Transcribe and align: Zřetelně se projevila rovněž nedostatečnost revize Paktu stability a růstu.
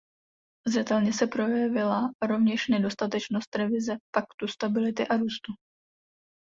Zřetelně 0.67 1.13
se 1.13 1.27
projevila 1.27 2.09
rovněž 2.21 2.67
nedostatečnost 2.67 3.55
revize 3.55 3.97
Paktu 4.13 4.47
stability 4.47 5.07
a 5.07 5.17
růstu. 5.17 5.51